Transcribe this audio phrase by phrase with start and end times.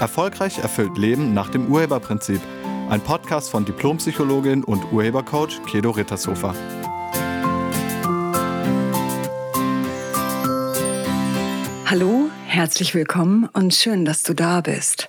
[0.00, 2.40] Erfolgreich erfüllt Leben nach dem Urheberprinzip.
[2.88, 6.54] Ein Podcast von Diplompsychologin und Urhebercoach Kedo Rittershofer.
[11.84, 15.08] Hallo, herzlich willkommen und schön, dass du da bist.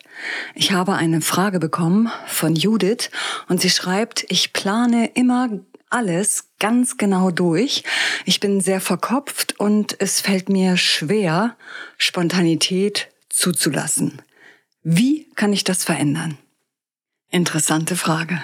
[0.55, 3.11] Ich habe eine Frage bekommen von Judith
[3.47, 5.49] und sie schreibt, ich plane immer
[5.89, 7.83] alles ganz genau durch.
[8.25, 11.55] Ich bin sehr verkopft und es fällt mir schwer,
[11.97, 14.21] Spontanität zuzulassen.
[14.84, 16.38] Wie kann ich das verändern?
[17.30, 18.44] Interessante Frage.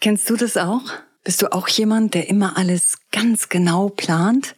[0.00, 0.82] Kennst du das auch?
[1.22, 4.56] Bist du auch jemand, der immer alles ganz genau plant?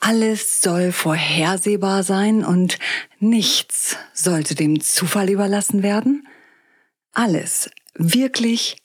[0.00, 2.78] Alles soll vorhersehbar sein und
[3.18, 6.26] nichts sollte dem Zufall überlassen werden?
[7.12, 8.78] Alles, wirklich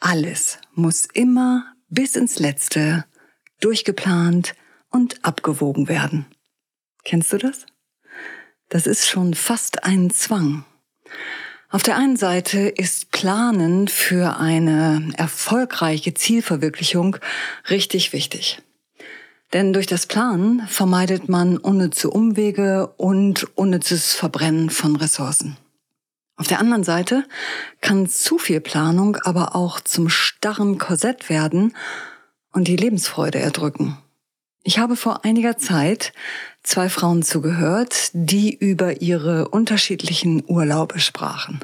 [0.00, 3.04] alles muss immer bis ins Letzte
[3.60, 4.54] durchgeplant
[4.90, 6.26] und abgewogen werden.
[7.04, 7.66] Kennst du das?
[8.68, 10.64] Das ist schon fast ein Zwang.
[11.70, 17.16] Auf der einen Seite ist Planen für eine erfolgreiche Zielverwirklichung
[17.68, 18.62] richtig wichtig.
[19.52, 25.56] Denn durch das Planen vermeidet man unnütze Umwege und unnützes Verbrennen von Ressourcen.
[26.36, 27.24] Auf der anderen Seite
[27.80, 31.74] kann zu viel Planung aber auch zum starren Korsett werden
[32.52, 33.98] und die Lebensfreude erdrücken.
[34.66, 36.14] Ich habe vor einiger Zeit
[36.62, 41.60] zwei Frauen zugehört, die über ihre unterschiedlichen Urlaube sprachen.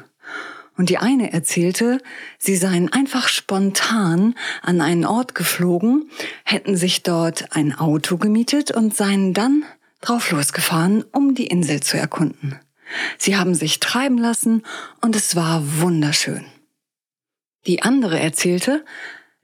[0.77, 1.99] Und die eine erzählte,
[2.37, 6.11] sie seien einfach spontan an einen Ort geflogen,
[6.43, 9.63] hätten sich dort ein Auto gemietet und seien dann
[9.99, 12.59] drauf losgefahren, um die Insel zu erkunden.
[13.17, 14.63] Sie haben sich treiben lassen
[15.01, 16.45] und es war wunderschön.
[17.65, 18.85] Die andere erzählte,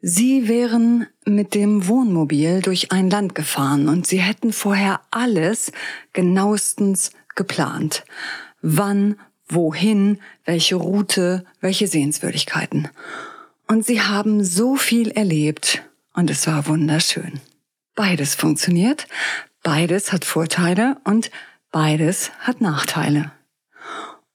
[0.01, 5.71] Sie wären mit dem Wohnmobil durch ein Land gefahren und Sie hätten vorher alles
[6.13, 8.03] genauestens geplant.
[8.61, 9.15] Wann,
[9.47, 12.89] wohin, welche Route, welche Sehenswürdigkeiten.
[13.67, 17.39] Und Sie haben so viel erlebt und es war wunderschön.
[17.95, 19.07] Beides funktioniert,
[19.63, 21.31] beides hat Vorteile und
[21.71, 23.31] beides hat Nachteile.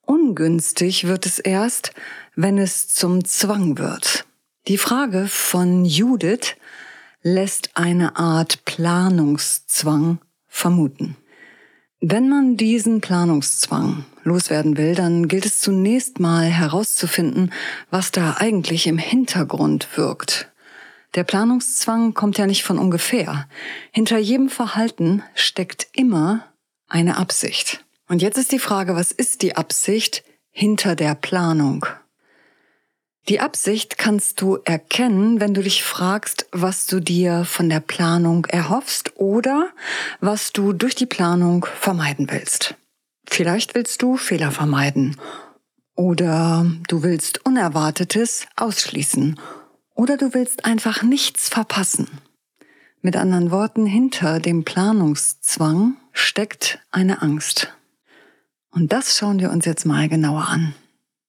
[0.00, 1.92] Ungünstig wird es erst,
[2.34, 4.26] wenn es zum Zwang wird.
[4.68, 6.54] Die Frage von Judith
[7.20, 11.16] lässt eine Art Planungszwang vermuten.
[12.00, 17.52] Wenn man diesen Planungszwang loswerden will, dann gilt es zunächst mal herauszufinden,
[17.90, 20.52] was da eigentlich im Hintergrund wirkt.
[21.16, 23.48] Der Planungszwang kommt ja nicht von ungefähr.
[23.90, 26.46] Hinter jedem Verhalten steckt immer
[26.86, 27.84] eine Absicht.
[28.06, 30.22] Und jetzt ist die Frage, was ist die Absicht
[30.52, 31.84] hinter der Planung?
[33.28, 38.46] Die Absicht kannst du erkennen, wenn du dich fragst, was du dir von der Planung
[38.46, 39.70] erhoffst oder
[40.20, 42.74] was du durch die Planung vermeiden willst.
[43.28, 45.16] Vielleicht willst du Fehler vermeiden
[45.94, 49.38] oder du willst Unerwartetes ausschließen
[49.94, 52.08] oder du willst einfach nichts verpassen.
[53.02, 57.72] Mit anderen Worten, hinter dem Planungszwang steckt eine Angst.
[58.70, 60.74] Und das schauen wir uns jetzt mal genauer an.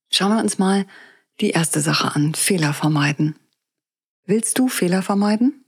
[0.09, 0.85] Schauen wir uns mal
[1.39, 3.37] die erste Sache an, Fehler vermeiden.
[4.25, 5.65] Willst du Fehler vermeiden?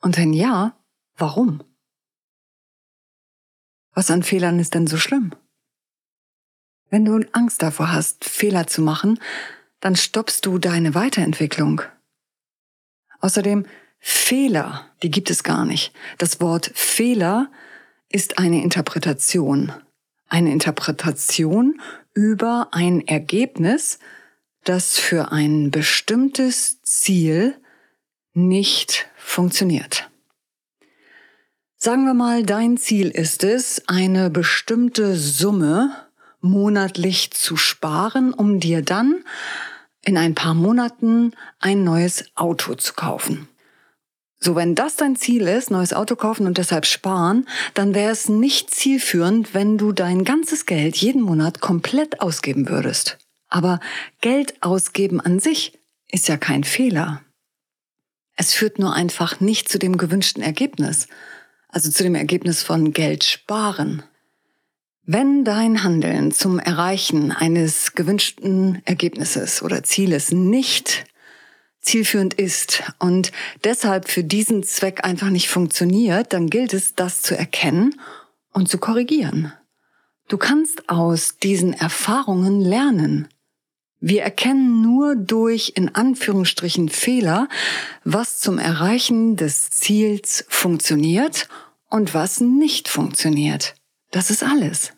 [0.00, 0.76] Und wenn ja,
[1.16, 1.62] warum?
[3.94, 5.34] Was an Fehlern ist denn so schlimm?
[6.90, 9.18] Wenn du Angst davor hast, Fehler zu machen,
[9.80, 11.82] dann stoppst du deine Weiterentwicklung.
[13.20, 13.66] Außerdem,
[13.98, 15.94] Fehler, die gibt es gar nicht.
[16.18, 17.50] Das Wort Fehler
[18.10, 19.72] ist eine Interpretation.
[20.28, 21.80] Eine Interpretation
[22.12, 23.98] über ein Ergebnis,
[24.64, 27.54] das für ein bestimmtes Ziel
[28.32, 30.10] nicht funktioniert.
[31.76, 35.94] Sagen wir mal, dein Ziel ist es, eine bestimmte Summe
[36.40, 39.24] monatlich zu sparen, um dir dann
[40.02, 43.48] in ein paar Monaten ein neues Auto zu kaufen.
[44.40, 48.28] So, wenn das dein Ziel ist, neues Auto kaufen und deshalb sparen, dann wäre es
[48.28, 53.18] nicht zielführend, wenn du dein ganzes Geld jeden Monat komplett ausgeben würdest.
[53.54, 53.78] Aber
[54.20, 55.78] Geld ausgeben an sich
[56.10, 57.22] ist ja kein Fehler.
[58.34, 61.06] Es führt nur einfach nicht zu dem gewünschten Ergebnis,
[61.68, 64.02] also zu dem Ergebnis von Geld sparen.
[65.04, 71.04] Wenn dein Handeln zum Erreichen eines gewünschten Ergebnisses oder Zieles nicht
[71.80, 73.30] zielführend ist und
[73.62, 78.00] deshalb für diesen Zweck einfach nicht funktioniert, dann gilt es, das zu erkennen
[78.52, 79.52] und zu korrigieren.
[80.26, 83.28] Du kannst aus diesen Erfahrungen lernen.
[84.06, 87.48] Wir erkennen nur durch in Anführungsstrichen Fehler,
[88.04, 91.48] was zum Erreichen des Ziels funktioniert
[91.88, 93.74] und was nicht funktioniert.
[94.10, 94.92] Das ist alles.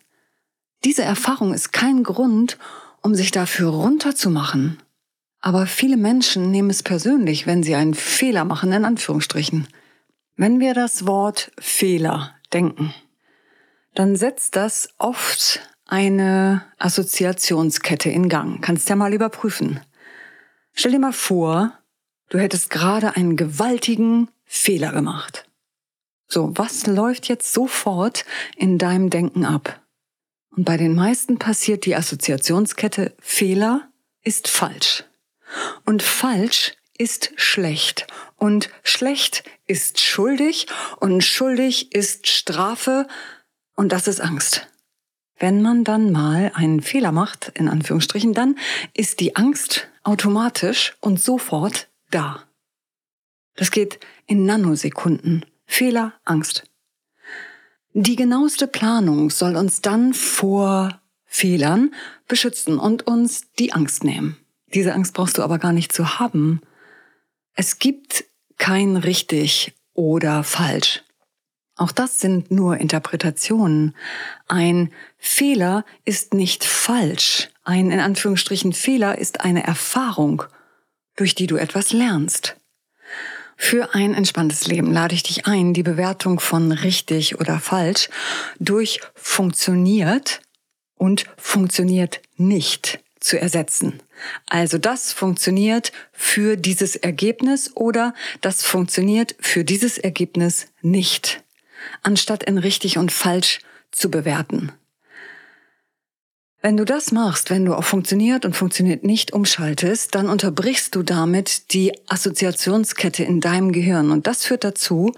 [0.83, 2.57] Diese Erfahrung ist kein Grund,
[3.01, 4.83] um sich dafür runterzumachen.
[5.39, 9.69] Aber viele Menschen nehmen es persönlich, wenn sie einen Fehler machen, in Anführungsstrichen.
[10.35, 12.93] Wenn wir das Wort Fehler denken,
[13.95, 18.61] dann setzt das oft eine Assoziationskette in Gang.
[18.61, 19.79] Kannst ja mal überprüfen.
[20.73, 21.73] Stell dir mal vor,
[22.29, 25.45] du hättest gerade einen gewaltigen Fehler gemacht.
[26.27, 28.25] So, was läuft jetzt sofort
[28.55, 29.81] in deinem Denken ab?
[30.55, 33.89] Und bei den meisten passiert die Assoziationskette Fehler
[34.23, 35.05] ist falsch.
[35.85, 38.07] Und falsch ist schlecht.
[38.35, 40.67] Und schlecht ist schuldig.
[40.99, 43.07] Und schuldig ist Strafe.
[43.75, 44.67] Und das ist Angst.
[45.39, 48.57] Wenn man dann mal einen Fehler macht, in Anführungsstrichen, dann
[48.93, 52.43] ist die Angst automatisch und sofort da.
[53.55, 55.45] Das geht in Nanosekunden.
[55.65, 56.63] Fehler, Angst.
[57.93, 61.93] Die genaueste Planung soll uns dann vor Fehlern
[62.27, 64.37] beschützen und uns die Angst nehmen.
[64.73, 66.61] Diese Angst brauchst du aber gar nicht zu haben.
[67.53, 68.25] Es gibt
[68.57, 71.03] kein richtig oder falsch.
[71.77, 73.95] Auch das sind nur Interpretationen.
[74.47, 77.49] Ein Fehler ist nicht falsch.
[77.63, 80.43] Ein in Anführungsstrichen Fehler ist eine Erfahrung,
[81.15, 82.57] durch die du etwas lernst.
[83.55, 88.09] Für ein entspanntes Leben lade ich dich ein, die Bewertung von richtig oder falsch
[88.59, 90.41] durch funktioniert
[90.95, 94.01] und funktioniert nicht zu ersetzen.
[94.47, 101.43] Also das funktioniert für dieses Ergebnis oder das funktioniert für dieses Ergebnis nicht,
[102.03, 103.59] anstatt in richtig und falsch
[103.91, 104.71] zu bewerten.
[106.61, 111.03] Wenn du das machst, wenn du auf funktioniert und funktioniert nicht umschaltest, dann unterbrichst du
[111.03, 114.11] damit die Assoziationskette in deinem Gehirn.
[114.11, 115.13] Und das führt dazu,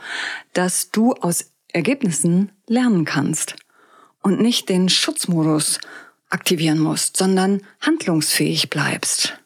[0.54, 3.56] dass du aus Ergebnissen lernen kannst
[4.22, 5.80] und nicht den Schutzmodus
[6.30, 9.40] aktivieren musst, sondern handlungsfähig bleibst.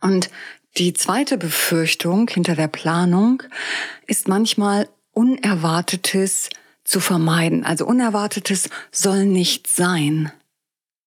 [0.00, 0.30] Und
[0.78, 3.42] die zweite Befürchtung hinter der Planung
[4.06, 6.50] ist manchmal Unerwartetes
[6.84, 7.64] zu vermeiden.
[7.64, 10.32] Also Unerwartetes soll nicht sein.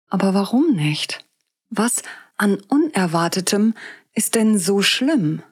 [0.09, 1.25] Aber warum nicht?
[1.71, 2.03] Was
[2.37, 3.75] an Unerwartetem
[4.13, 5.43] ist denn so schlimm?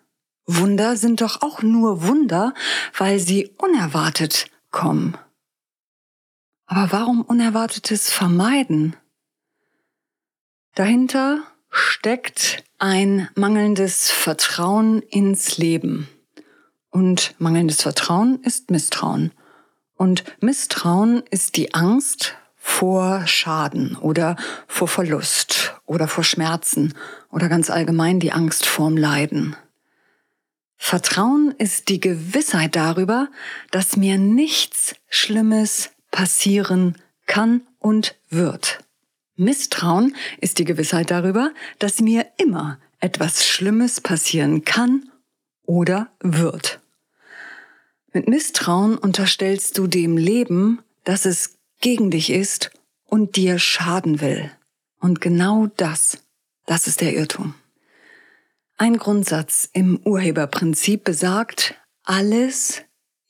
[0.47, 2.53] Wunder sind doch auch nur Wunder,
[2.97, 5.17] weil sie unerwartet kommen.
[6.67, 8.97] Aber warum Unerwartetes vermeiden?
[10.75, 16.09] Dahinter steckt ein mangelndes Vertrauen ins Leben.
[16.93, 19.33] Und mangelndes Vertrauen ist Misstrauen.
[19.97, 24.37] Und Misstrauen ist die Angst vor Schaden oder
[24.69, 26.95] vor Verlust oder vor Schmerzen
[27.31, 29.57] oder ganz allgemein die Angst vorm Leiden.
[30.77, 33.29] Vertrauen ist die Gewissheit darüber,
[33.71, 38.81] dass mir nichts Schlimmes passieren kann und wird.
[39.37, 45.09] Misstrauen ist die Gewissheit darüber, dass mir immer etwas Schlimmes passieren kann
[45.65, 46.82] oder wird.
[48.13, 52.71] Mit Misstrauen unterstellst du dem Leben, dass es gegen dich ist
[53.07, 54.51] und dir schaden will.
[55.01, 56.19] Und genau das,
[56.67, 57.55] das ist der Irrtum.
[58.77, 61.75] Ein Grundsatz im Urheberprinzip besagt,
[62.05, 62.83] alles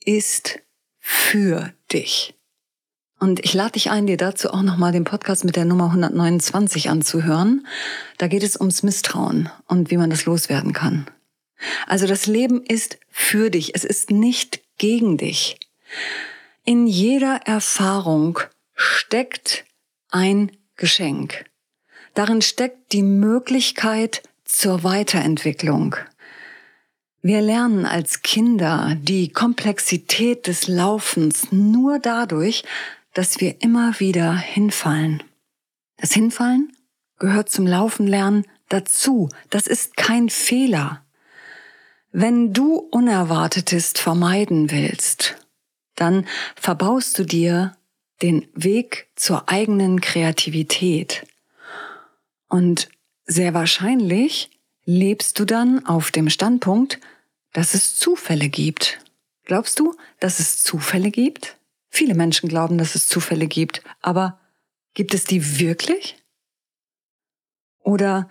[0.03, 0.59] ist
[0.99, 2.35] für dich.
[3.19, 6.89] Und ich lade dich ein, dir dazu auch nochmal den Podcast mit der Nummer 129
[6.89, 7.65] anzuhören.
[8.17, 11.05] Da geht es ums Misstrauen und wie man das loswerden kann.
[11.87, 15.59] Also das Leben ist für dich, es ist nicht gegen dich.
[16.65, 18.39] In jeder Erfahrung
[18.75, 19.65] steckt
[20.09, 21.45] ein Geschenk.
[22.13, 25.95] Darin steckt die Möglichkeit zur Weiterentwicklung.
[27.21, 32.63] Wir lernen als Kinder die Komplexität des Laufens nur dadurch,
[33.13, 35.23] dass wir immer wieder hinfallen.
[35.97, 36.75] Das Hinfallen
[37.19, 39.29] gehört zum Laufenlernen dazu.
[39.49, 41.05] Das ist kein Fehler.
[42.15, 45.35] Wenn du Unerwartetes vermeiden willst,
[45.95, 47.75] dann verbaust du dir
[48.21, 51.25] den Weg zur eigenen Kreativität.
[52.49, 52.89] Und
[53.25, 54.51] sehr wahrscheinlich
[54.85, 56.99] lebst du dann auf dem Standpunkt,
[57.51, 58.99] dass es Zufälle gibt.
[59.45, 61.57] Glaubst du, dass es Zufälle gibt?
[61.89, 64.39] Viele Menschen glauben, dass es Zufälle gibt, aber
[64.93, 66.15] gibt es die wirklich?
[67.79, 68.29] Oder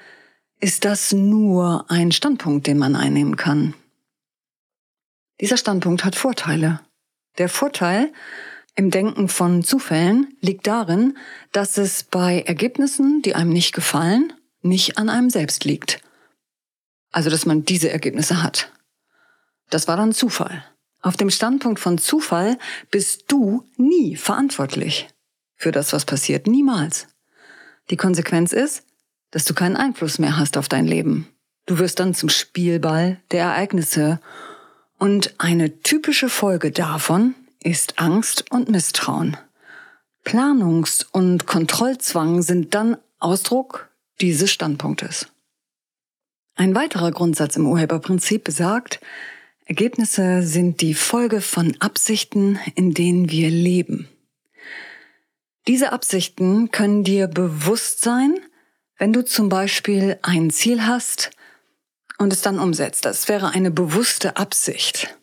[0.63, 3.75] ist das nur ein Standpunkt, den man einnehmen kann?
[5.41, 6.81] Dieser Standpunkt hat Vorteile.
[7.39, 8.13] Der Vorteil
[8.77, 11.19] im Denken von Zufällen liegt darin,
[11.51, 16.01] dass es bei Ergebnissen, die einem nicht gefallen, nicht an einem selbst liegt.
[17.11, 18.71] Also, dass man diese Ergebnisse hat.
[19.69, 20.65] Das war dann Zufall.
[21.01, 22.57] Auf dem Standpunkt von Zufall
[22.93, 25.09] bist du nie verantwortlich
[25.57, 26.47] für das, was passiert.
[26.47, 27.09] Niemals.
[27.91, 28.85] Die Konsequenz ist,
[29.33, 31.27] dass du keinen Einfluss mehr hast auf dein Leben.
[31.67, 34.21] Du wirst dann zum Spielball der Ereignisse.
[34.99, 39.37] Und eine typische Folge davon ist Angst und Misstrauen.
[40.25, 43.89] Planungs- und Kontrollzwang sind dann Ausdruck
[44.21, 45.27] dieses Standpunktes.
[46.55, 49.01] Ein weiterer Grundsatz im Urheberprinzip besagt,
[49.65, 54.09] Ergebnisse sind die Folge von Absichten, in denen wir leben.
[55.67, 58.39] Diese Absichten können dir bewusst sein,
[59.03, 61.33] wenn du zum Beispiel ein Ziel hast
[62.19, 63.05] und es dann umsetzt.
[63.05, 65.19] Das wäre eine bewusste Absicht.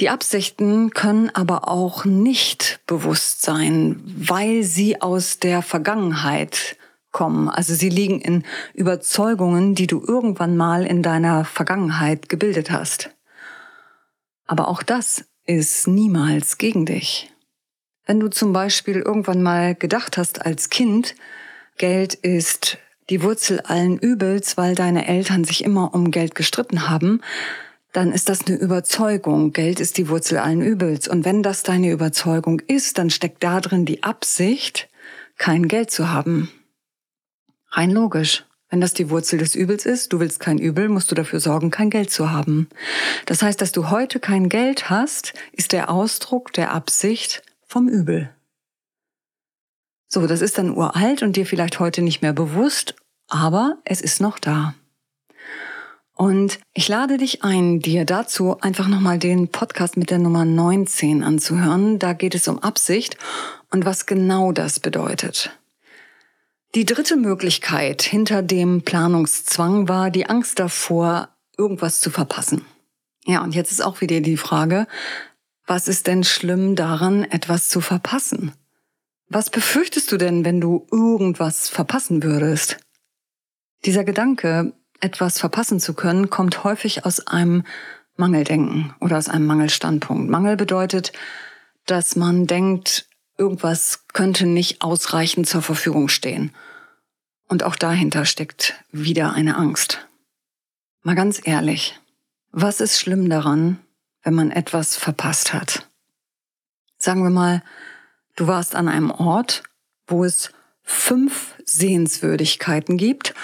[0.00, 6.78] Die Absichten können aber auch nicht bewusst sein, weil sie aus der Vergangenheit
[7.12, 7.50] kommen.
[7.50, 13.10] Also sie liegen in Überzeugungen, die du irgendwann mal in deiner Vergangenheit gebildet hast.
[14.46, 17.30] Aber auch das ist niemals gegen dich.
[18.06, 21.14] Wenn du zum Beispiel irgendwann mal gedacht hast als Kind,
[21.76, 22.78] Geld ist
[23.10, 27.20] die Wurzel allen Übels, weil deine Eltern sich immer um Geld gestritten haben,
[27.92, 29.52] dann ist das eine Überzeugung.
[29.52, 31.08] Geld ist die Wurzel allen Übels.
[31.08, 34.88] Und wenn das deine Überzeugung ist, dann steckt da drin die Absicht,
[35.38, 36.50] kein Geld zu haben.
[37.70, 38.44] Rein logisch.
[38.68, 41.70] Wenn das die Wurzel des Übels ist, du willst kein Übel, musst du dafür sorgen,
[41.70, 42.68] kein Geld zu haben.
[43.24, 48.35] Das heißt, dass du heute kein Geld hast, ist der Ausdruck der Absicht vom Übel.
[50.08, 52.94] So, das ist dann uralt und dir vielleicht heute nicht mehr bewusst,
[53.28, 54.74] aber es ist noch da.
[56.14, 61.22] Und ich lade dich ein, dir dazu einfach nochmal den Podcast mit der Nummer 19
[61.22, 61.98] anzuhören.
[61.98, 63.18] Da geht es um Absicht
[63.70, 65.50] und was genau das bedeutet.
[66.74, 72.64] Die dritte Möglichkeit hinter dem Planungszwang war die Angst davor, irgendwas zu verpassen.
[73.26, 74.86] Ja, und jetzt ist auch wieder die Frage,
[75.66, 78.52] was ist denn schlimm daran, etwas zu verpassen?
[79.28, 82.78] Was befürchtest du denn, wenn du irgendwas verpassen würdest?
[83.84, 87.64] Dieser Gedanke, etwas verpassen zu können, kommt häufig aus einem
[88.16, 90.30] Mangeldenken oder aus einem Mangelstandpunkt.
[90.30, 91.12] Mangel bedeutet,
[91.86, 96.52] dass man denkt, irgendwas könnte nicht ausreichend zur Verfügung stehen.
[97.48, 100.06] Und auch dahinter steckt wieder eine Angst.
[101.02, 102.00] Mal ganz ehrlich,
[102.52, 103.78] was ist schlimm daran,
[104.22, 105.88] wenn man etwas verpasst hat?
[106.98, 107.62] Sagen wir mal,
[108.36, 109.62] du warst an einem Ort,
[110.06, 110.52] wo es
[110.82, 113.34] fünf Sehenswürdigkeiten gibt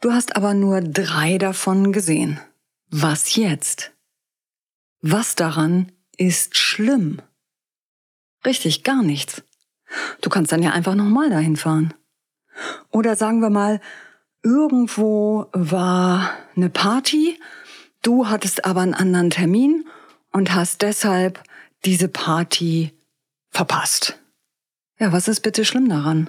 [0.00, 2.40] Du hast aber nur drei davon gesehen.
[2.88, 3.92] Was jetzt?
[5.02, 7.20] Was daran ist schlimm?
[8.46, 9.42] Richtig, gar nichts.
[10.22, 11.92] Du kannst dann ja einfach nochmal dahin fahren.
[12.90, 13.80] Oder sagen wir mal,
[14.42, 17.38] irgendwo war eine Party,
[18.00, 19.86] du hattest aber einen anderen Termin
[20.32, 21.42] und hast deshalb
[21.84, 22.94] diese Party
[23.50, 24.18] verpasst.
[25.00, 26.28] Ja, was ist bitte schlimm daran?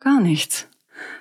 [0.00, 0.66] Gar nichts.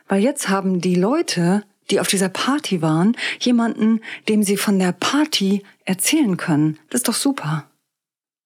[0.08, 4.93] Weil jetzt haben die Leute, die auf dieser Party waren, jemanden, dem sie von der
[4.93, 6.79] Party erzählen können.
[6.89, 7.70] Das ist doch super.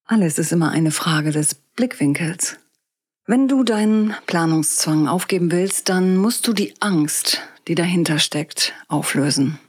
[0.04, 2.56] Alles ist immer eine Frage des Blickwinkels.
[3.24, 9.60] Wenn du deinen Planungszwang aufgeben willst, dann musst du die Angst, die dahinter steckt, auflösen.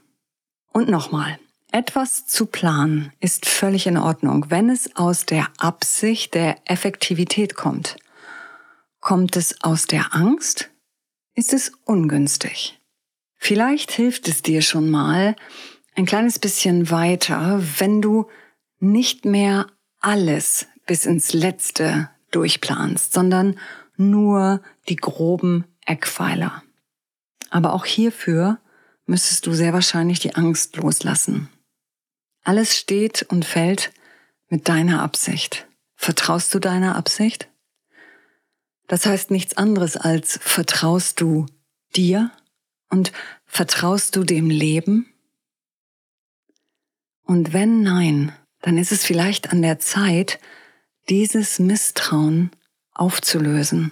[0.72, 1.38] Und nochmal,
[1.72, 7.98] etwas zu planen ist völlig in Ordnung, wenn es aus der Absicht der Effektivität kommt.
[9.00, 10.70] Kommt es aus der Angst,
[11.34, 12.80] ist es ungünstig.
[13.36, 15.36] Vielleicht hilft es dir schon mal
[15.96, 18.28] ein kleines bisschen weiter, wenn du
[18.80, 19.68] nicht mehr
[20.00, 23.60] alles bis ins Letzte durchplanst, sondern
[23.96, 26.64] nur die groben Eckpfeiler.
[27.50, 28.60] Aber auch hierfür
[29.06, 31.50] müsstest du sehr wahrscheinlich die Angst loslassen.
[32.44, 33.92] Alles steht und fällt
[34.48, 35.68] mit deiner Absicht.
[35.96, 37.49] Vertraust du deiner Absicht?
[38.90, 41.46] Das heißt nichts anderes als vertraust du
[41.96, 42.32] dir
[42.90, 43.14] und
[43.46, 45.14] vertraust du dem Leben?
[47.24, 50.40] Und wenn nein, dann ist es vielleicht an der Zeit,
[51.08, 52.50] dieses Misstrauen
[52.94, 53.92] aufzulösen.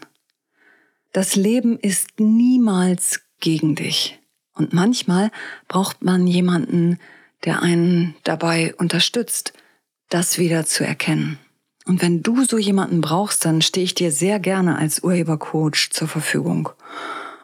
[1.13, 4.19] Das Leben ist niemals gegen dich.
[4.53, 5.29] Und manchmal
[5.67, 6.99] braucht man jemanden,
[7.45, 9.53] der einen dabei unterstützt,
[10.09, 11.37] das wieder zu erkennen.
[11.87, 16.07] Und wenn du so jemanden brauchst, dann stehe ich dir sehr gerne als Urhebercoach zur
[16.09, 16.69] Verfügung.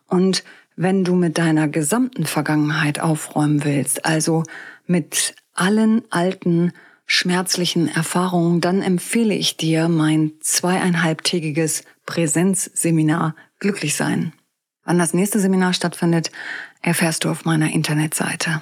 [0.08, 0.44] Und
[0.76, 4.44] wenn du mit deiner gesamten Vergangenheit aufräumen willst, also
[4.86, 6.74] mit allen alten
[7.06, 14.34] schmerzlichen Erfahrungen, dann empfehle ich dir mein zweieinhalbtägiges Präsenzseminar Glücklich sein.
[14.84, 16.32] Wann das nächste Seminar stattfindet,
[16.82, 18.62] erfährst du auf meiner Internetseite.